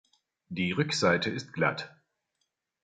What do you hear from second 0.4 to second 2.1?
Die Rückseite ist glatt.